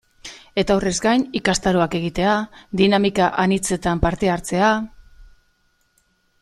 Eta 0.61 0.77
horrez 0.77 0.93
gain 1.05 1.25
ikastaroak 1.39 1.97
egitea, 1.99 2.33
dinamika 2.81 3.29
anitzetan 3.47 4.05
parte 4.07 4.35
hartzea... 4.37 4.75